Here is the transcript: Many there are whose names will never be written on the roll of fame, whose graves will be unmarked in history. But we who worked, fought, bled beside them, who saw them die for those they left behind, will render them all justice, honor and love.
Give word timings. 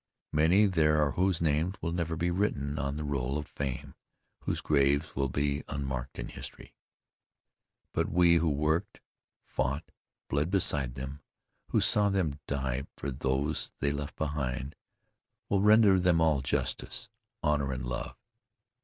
Many 0.33 0.65
there 0.65 0.99
are 0.99 1.11
whose 1.11 1.43
names 1.43 1.75
will 1.79 1.91
never 1.91 2.15
be 2.15 2.31
written 2.31 2.79
on 2.79 2.95
the 2.97 3.03
roll 3.03 3.37
of 3.37 3.45
fame, 3.47 3.93
whose 4.45 4.59
graves 4.59 5.15
will 5.15 5.29
be 5.29 5.63
unmarked 5.67 6.17
in 6.17 6.29
history. 6.29 6.73
But 7.93 8.09
we 8.09 8.37
who 8.37 8.49
worked, 8.49 8.99
fought, 9.45 9.91
bled 10.27 10.49
beside 10.49 10.95
them, 10.95 11.21
who 11.69 11.81
saw 11.81 12.09
them 12.09 12.39
die 12.47 12.87
for 12.97 13.11
those 13.11 13.73
they 13.79 13.91
left 13.91 14.15
behind, 14.15 14.75
will 15.49 15.61
render 15.61 15.99
them 15.99 16.19
all 16.19 16.41
justice, 16.41 17.07
honor 17.43 17.71
and 17.71 17.85
love. 17.85 18.17